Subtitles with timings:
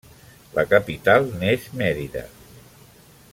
[0.53, 2.25] La capital n'és Mèrida.